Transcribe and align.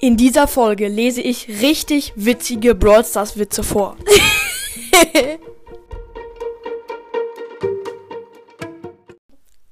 In 0.00 0.16
dieser 0.16 0.46
Folge 0.46 0.86
lese 0.86 1.20
ich 1.20 1.48
richtig 1.60 2.12
witzige 2.14 2.76
Brawl 2.76 3.04
Stars 3.04 3.36
Witze 3.36 3.64
vor. 3.64 3.96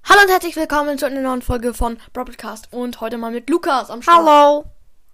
Hallo 0.02 0.22
und 0.22 0.28
herzlich 0.28 0.56
willkommen 0.56 0.98
zu 0.98 1.06
einer 1.06 1.20
neuen 1.20 1.42
Folge 1.42 1.72
von 1.74 1.98
Broadcast 2.12 2.72
und 2.72 3.00
heute 3.00 3.18
mal 3.18 3.30
mit 3.30 3.48
Lukas 3.48 3.88
am 3.88 4.02
Start. 4.02 4.26
Hallo. 4.26 4.64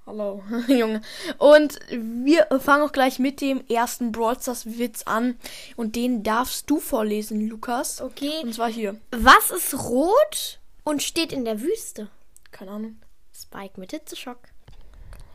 Hallo, 0.06 0.42
Junge. 0.66 1.02
Und 1.36 1.78
wir 1.90 2.46
fangen 2.58 2.82
auch 2.82 2.92
gleich 2.92 3.18
mit 3.18 3.42
dem 3.42 3.62
ersten 3.68 4.12
Brawl 4.12 4.40
Stars 4.40 4.78
Witz 4.78 5.02
an 5.02 5.36
und 5.76 5.94
den 5.94 6.22
darfst 6.22 6.70
du 6.70 6.80
vorlesen, 6.80 7.46
Lukas. 7.50 8.00
Okay. 8.00 8.40
Und 8.42 8.54
zwar 8.54 8.70
hier. 8.70 8.98
Was 9.10 9.50
ist 9.50 9.74
rot 9.74 10.58
und 10.84 11.02
steht 11.02 11.34
in 11.34 11.44
der 11.44 11.60
Wüste? 11.60 12.08
Keine 12.50 12.70
Ahnung. 12.70 12.96
Spike 13.34 13.78
mit 13.78 13.90
Hitzeschock. 13.90 14.38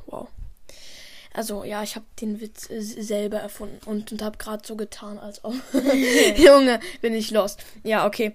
Wow. 0.07 0.27
Also 1.33 1.63
ja, 1.63 1.83
ich 1.83 1.95
habe 1.95 2.05
den 2.19 2.41
Witz 2.41 2.69
äh, 2.69 2.81
selber 2.81 3.37
erfunden 3.37 3.79
und, 3.85 4.11
und 4.11 4.21
habe 4.23 4.37
gerade 4.37 4.65
so 4.65 4.75
getan, 4.75 5.19
als 5.19 5.43
ob. 5.45 5.53
Junge, 6.37 6.79
bin 7.01 7.13
ich 7.13 7.29
lost. 7.29 7.59
Ja, 7.83 8.07
okay. 8.07 8.33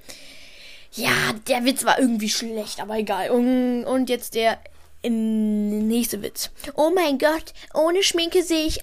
Ja, 0.92 1.32
der 1.48 1.64
Witz 1.64 1.84
war 1.84 1.98
irgendwie 1.98 2.28
schlecht, 2.28 2.80
aber 2.80 2.96
egal. 2.98 3.30
Und, 3.30 3.84
und 3.84 4.08
jetzt 4.08 4.34
der 4.34 4.58
nächste 5.02 6.22
Witz. 6.22 6.50
Oh 6.76 6.92
mein 6.94 7.18
Gott, 7.18 7.54
ohne 7.74 8.04
Schminke 8.04 8.42
sehe 8.44 8.66
ich 8.66 8.80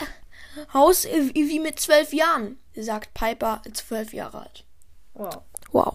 aus 0.73 1.05
äh, 1.05 1.31
wie 1.33 1.59
mit 1.59 1.79
zwölf 1.79 2.11
Jahren, 2.11 2.59
sagt 2.75 3.13
Piper, 3.13 3.61
zwölf 3.73 4.13
Jahre 4.13 4.41
alt. 4.41 4.65
Wow. 5.13 5.43
Wow. 5.71 5.93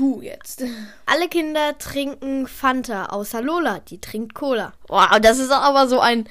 Du 0.00 0.22
jetzt. 0.22 0.64
Alle 1.04 1.28
Kinder 1.28 1.76
trinken 1.76 2.46
Fanta, 2.46 3.06
außer 3.06 3.42
Lola, 3.42 3.80
die 3.80 4.00
trinkt 4.00 4.34
Cola. 4.34 4.72
Wow, 4.88 5.18
das 5.20 5.38
ist 5.38 5.50
aber 5.50 5.88
so 5.88 6.00
ein 6.00 6.24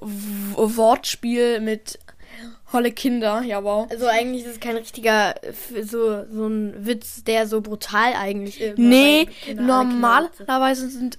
W- 0.00 0.76
Wortspiel 0.76 1.58
mit 1.60 1.98
holle 2.72 2.92
Kinder. 2.92 3.42
Ja, 3.42 3.64
wow. 3.64 3.88
Also 3.90 4.06
eigentlich 4.06 4.44
ist 4.44 4.52
es 4.52 4.60
kein 4.60 4.76
richtiger, 4.76 5.34
so, 5.82 6.24
so 6.30 6.46
ein 6.46 6.86
Witz, 6.86 7.24
der 7.24 7.48
so 7.48 7.60
brutal 7.62 8.12
eigentlich 8.14 8.60
ist. 8.60 8.78
Nee, 8.78 9.26
Kinder, 9.26 9.42
Kinder- 9.44 9.62
normalerweise 9.84 10.88
sind 10.88 11.18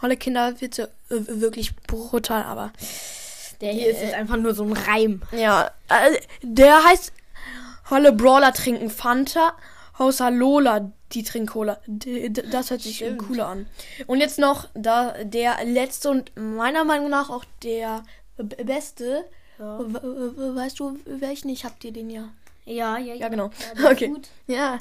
holle 0.00 0.16
Kinderwitze 0.16 0.84
äh, 1.10 1.16
wirklich 1.40 1.76
brutal, 1.76 2.44
aber 2.44 2.72
Der 3.60 3.72
hier 3.74 3.88
ist 3.90 4.00
jetzt 4.00 4.14
einfach 4.14 4.36
nur 4.38 4.54
so 4.54 4.64
ein 4.64 4.72
Reim. 4.72 5.20
ja, 5.32 5.70
äh, 5.90 6.16
der 6.42 6.82
heißt 6.82 7.12
holle 7.90 8.12
Brawler 8.12 8.54
trinken 8.54 8.88
Fanta, 8.88 9.52
außer 9.98 10.30
Lola, 10.30 10.92
die 11.12 11.22
trinkt 11.22 11.52
Cola. 11.52 11.80
Das 11.86 12.70
hört 12.70 12.82
sich 12.82 12.96
Stimmt. 12.96 13.18
cooler 13.26 13.46
an. 13.48 13.66
Und 14.06 14.20
jetzt 14.20 14.38
noch 14.38 14.68
da 14.74 15.12
der 15.24 15.64
letzte 15.64 16.10
und 16.10 16.32
meiner 16.36 16.84
Meinung 16.84 17.10
nach 17.10 17.30
auch 17.30 17.44
der 17.62 18.02
beste. 18.64 19.24
Ja. 19.58 19.78
We- 19.80 20.34
we- 20.36 20.54
Weißt 20.56 20.78
du 20.80 20.98
welchen? 21.06 21.48
Ich 21.48 21.64
hab 21.64 21.80
dir 21.80 21.92
den 21.92 22.10
ja. 22.10 22.28
Ja, 22.66 22.98
ja, 22.98 23.14
Ja, 23.14 23.28
genau. 23.28 23.46
Ja, 23.46 23.74
der 23.74 23.84
ist 23.84 23.92
okay. 23.92 24.08
gut. 24.08 24.28
Ja. 24.48 24.78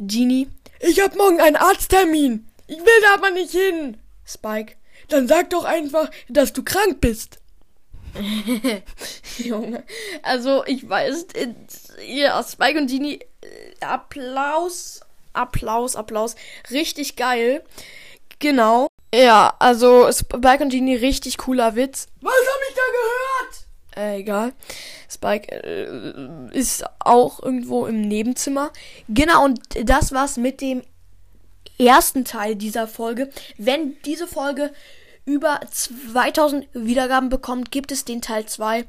Genie. 0.00 0.48
Ich 0.80 1.00
hab 1.00 1.14
morgen 1.16 1.40
einen 1.40 1.56
Arzttermin. 1.56 2.46
Ich 2.66 2.78
will 2.78 3.02
da 3.02 3.14
aber 3.14 3.30
nicht 3.30 3.50
hin. 3.52 3.98
Spike. 4.24 4.74
Dann 5.08 5.28
sag 5.28 5.50
doch 5.50 5.64
einfach, 5.64 6.10
dass 6.28 6.52
du 6.52 6.64
krank 6.64 7.00
bist. 7.00 7.38
Junge. 9.38 9.84
Also, 10.22 10.64
ich 10.66 10.88
weiß, 10.88 11.24
äh, 11.34 11.48
ja, 12.06 12.42
Spike 12.42 12.78
und 12.78 12.88
Genie, 12.90 13.20
Applaus, 13.80 15.00
Applaus, 15.32 15.96
Applaus. 15.96 16.36
Richtig 16.70 17.16
geil. 17.16 17.62
Genau. 18.38 18.88
Ja, 19.14 19.54
also 19.58 20.10
Spike 20.12 20.62
und 20.62 20.70
Genie, 20.70 20.96
richtig 20.96 21.38
cooler 21.38 21.74
Witz. 21.74 22.08
Was 22.20 22.32
hab 22.32 22.68
ich 22.68 22.74
da 22.74 22.82
gehört? 22.92 23.66
Äh, 23.96 24.20
egal. 24.20 24.52
Spike 25.08 25.50
äh, 25.52 26.58
ist 26.58 26.84
auch 26.98 27.42
irgendwo 27.42 27.86
im 27.86 28.02
Nebenzimmer. 28.02 28.72
Genau, 29.08 29.44
und 29.44 29.60
das 29.84 30.12
war's 30.12 30.36
mit 30.36 30.60
dem 30.60 30.82
ersten 31.78 32.24
Teil 32.24 32.56
dieser 32.56 32.88
Folge. 32.88 33.30
Wenn 33.56 33.96
diese 34.04 34.26
Folge 34.26 34.72
über 35.24 35.60
2000 35.70 36.68
Wiedergaben 36.72 37.28
bekommt, 37.28 37.70
gibt 37.70 37.92
es 37.92 38.04
den 38.04 38.20
Teil 38.20 38.46
2. 38.46 38.84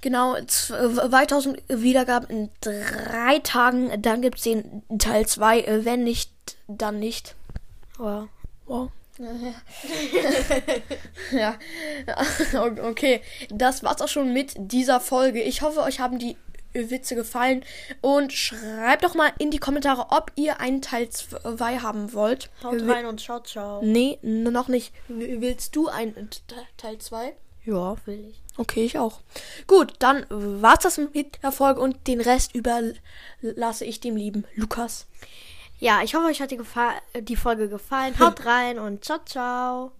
Genau, 0.00 0.36
2000 0.44 1.62
Wiedergaben 1.68 2.28
in 2.28 2.50
drei 2.60 3.38
Tagen. 3.42 4.02
Dann 4.02 4.22
gibt's 4.22 4.42
den 4.42 4.82
Teil 4.98 5.26
2. 5.26 5.84
Wenn 5.84 6.04
nicht, 6.04 6.30
dann 6.68 6.98
nicht. 6.98 7.34
Wow. 7.98 8.28
Wow. 8.66 8.90
ja, 11.30 11.56
okay. 12.82 13.20
Das 13.48 13.84
war's 13.84 14.02
auch 14.02 14.08
schon 14.08 14.32
mit 14.32 14.54
dieser 14.56 14.98
Folge. 15.00 15.40
Ich 15.40 15.62
hoffe, 15.62 15.82
euch 15.82 16.00
haben 16.00 16.18
die 16.18 16.36
Witze 16.74 17.14
gefallen. 17.14 17.64
Und 18.00 18.32
schreibt 18.32 19.04
doch 19.04 19.14
mal 19.14 19.32
in 19.38 19.50
die 19.50 19.58
Kommentare, 19.58 20.06
ob 20.10 20.32
ihr 20.34 20.60
einen 20.60 20.82
Teil 20.82 21.08
2 21.08 21.78
haben 21.78 22.12
wollt. 22.12 22.50
Haut 22.62 22.82
rein 22.82 23.06
und 23.06 23.20
ciao, 23.20 23.40
ciao. 23.40 23.80
Nee, 23.82 24.18
noch 24.22 24.68
nicht. 24.68 24.92
Willst 25.08 25.76
du 25.76 25.88
einen 25.88 26.30
Teil 26.76 26.98
2? 26.98 27.34
Ja, 27.64 27.96
will 28.04 28.26
ich. 28.30 28.42
Okay, 28.56 28.84
ich 28.84 28.98
auch. 28.98 29.20
Gut, 29.66 29.94
dann 29.98 30.26
war's 30.28 30.80
das 30.80 30.98
mit 30.98 31.42
der 31.42 31.52
Folge 31.52 31.80
und 31.80 32.06
den 32.06 32.20
Rest 32.20 32.54
überlasse 32.54 33.84
ich 33.84 34.00
dem 34.00 34.16
lieben 34.16 34.44
Lukas. 34.54 35.06
Ja, 35.78 36.02
ich 36.02 36.14
hoffe, 36.14 36.26
euch 36.26 36.40
hat 36.40 36.50
die, 36.50 36.56
Gefa 36.56 36.94
die 37.20 37.36
Folge 37.36 37.68
gefallen. 37.68 38.18
Haut 38.20 38.44
rein 38.46 38.78
und 38.78 39.04
ciao, 39.04 39.18
ciao. 39.24 39.92